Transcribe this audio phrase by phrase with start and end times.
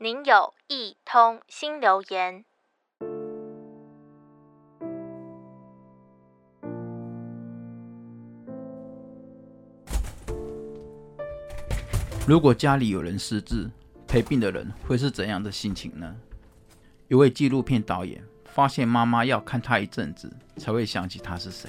[0.00, 2.44] 您有一通新留言。
[12.28, 13.68] 如果家里有人失智，
[14.06, 16.14] 陪病的人会是怎样的心情呢？
[17.08, 21.68] 一位纪录片导演发现妈妈要看他一阵子才会想起他是谁，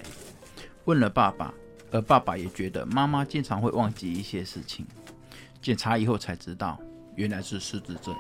[0.86, 1.52] 问了爸爸，
[1.90, 4.86] 而爸爸也觉得妈妈经常会忘记一些事情。
[5.60, 6.80] 检查以后才知道。
[7.16, 8.16] 原来是失智症。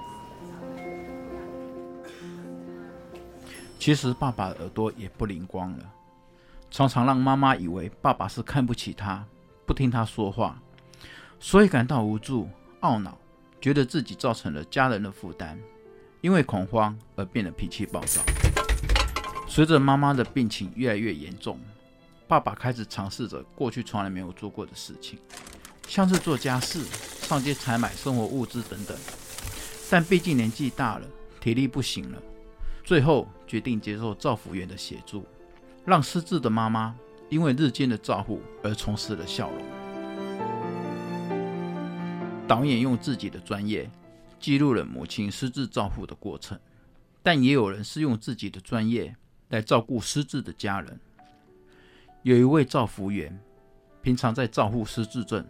[3.78, 5.89] 其实爸爸耳朵也不灵光了，
[6.70, 9.25] 常常让妈妈以为爸爸是看不起他，
[9.66, 10.61] 不听他说话，
[11.39, 12.50] 所以感到无助、
[12.82, 13.18] 懊恼，
[13.61, 15.58] 觉得自己造成了家人的负担，
[16.19, 18.21] 因为恐慌而变得脾气暴躁。
[19.47, 21.58] 随着妈妈的病情越来越严重，
[22.28, 25.18] 爸爸开始尝试着过去从来没有做过的事情，
[25.88, 27.18] 像是做家事。
[27.29, 28.97] 上街采买生活物资等等，
[29.88, 31.06] 但毕竟年纪大了，
[31.39, 32.17] 体力不行了，
[32.83, 35.23] 最后决定接受照服员的协助，
[35.85, 36.95] 让失智的妈妈
[37.30, 39.61] 因为日间的照护而重拾了笑容。
[42.47, 43.88] 导演用自己的专业
[44.39, 46.59] 记录了母亲失智照护的过程，
[47.22, 49.16] 但也有人是用自己的专业
[49.50, 51.00] 来照顾失智的家人。
[52.23, 53.39] 有一位照服员，
[54.02, 55.45] 平常在照护失智症。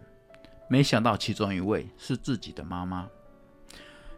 [0.72, 3.08] 没想到其中一位是自己的妈妈，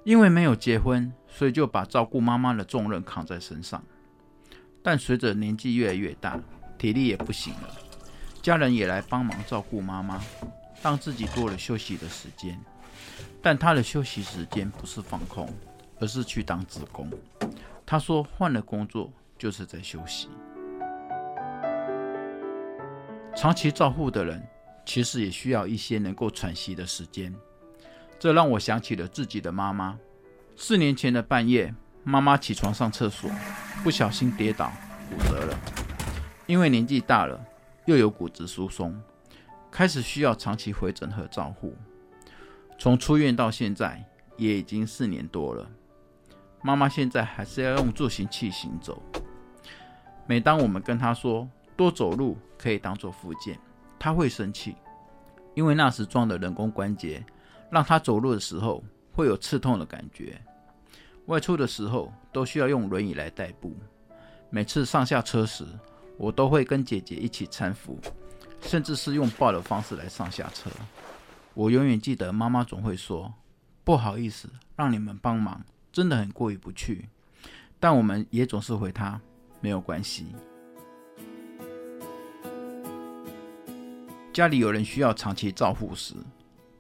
[0.05, 3.83] 因为没有结婚，所以就把照顾妈妈的重任扛在身上。
[4.83, 6.39] 但随着年纪越来越大，
[6.77, 7.75] 体力也不行了，
[8.43, 10.21] 家人也来帮忙照顾妈妈，
[10.83, 12.61] 让自己多了休息的时间。
[13.41, 15.49] 但他的休息时间不是放空，
[16.01, 17.11] 而是去当志工。
[17.87, 20.29] 他说换了工作就是在休息。
[23.35, 24.47] 长期照护的人。
[24.85, 27.35] 其实也需要一些能够喘息的时间，
[28.19, 29.99] 这让我想起了自己的妈妈。
[30.57, 31.75] 四年前的半夜，
[32.05, 33.31] 妈妈起床上厕所，
[33.83, 34.73] 不小心跌倒，
[35.09, 35.59] 骨折了。
[36.47, 37.43] 因为年纪大了，
[37.87, 39.01] 又有骨质疏松，
[39.71, 41.75] 开始需要长期回诊和照护。
[42.79, 44.05] 从出院到现在，
[44.37, 45.71] 也已经四年多了。
[46.61, 49.03] 妈妈现在还是要用助行器行走。
[50.27, 53.59] 每当我们跟她说多走路可以当做复健。
[54.03, 54.75] 他会生气，
[55.55, 57.25] 因为那时装的人工关节
[57.71, 58.83] 让他走路的时候
[59.13, 60.43] 会有刺痛的感觉。
[61.27, 63.73] 外出的时候都需要用轮椅来代步。
[64.51, 65.65] 每次上下车时，
[66.19, 67.97] 我都会跟姐姐一起搀扶，
[68.63, 70.69] 甚至是用抱的方式来上下车。
[71.55, 73.33] 我永远记得妈妈总会说
[73.85, 75.63] ：“不好意思，让你们帮忙，
[75.93, 77.09] 真的很过意不去。”
[77.79, 79.21] 但我们也总是回她
[79.63, 80.35] ：“没有关系。”
[84.33, 86.15] 家里有人需要长期照护时，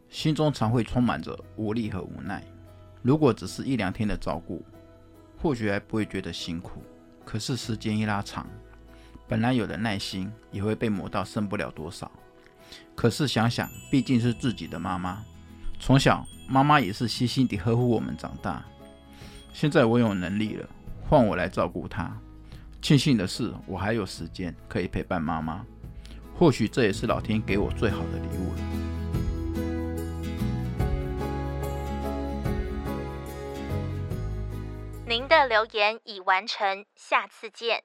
[0.08, 2.42] 心中常会充满着无力和无奈。
[3.02, 4.64] 如果只是一两天的照顾，
[5.36, 6.82] 或许还不会觉得辛苦。
[7.26, 8.46] 可是时间一拉长，
[9.28, 12.10] 本来有的耐心也会被磨到剩不了多少。
[12.94, 15.22] 可是想想，毕竟是自己的妈妈，
[15.78, 18.64] 从小妈妈也是细心地呵护我们长大。
[19.52, 20.66] 现在我有能力了，
[21.06, 22.18] 换我来照顾她。
[22.80, 25.62] 庆幸的是，我还有时间可以陪伴妈妈。
[26.42, 28.58] 或许这也是老天给我最好的礼物了。
[35.06, 37.84] 您的留言已完成，下次见。